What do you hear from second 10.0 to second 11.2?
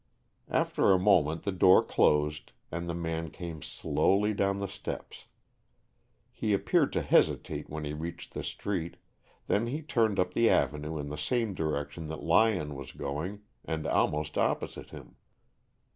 up the avenue in the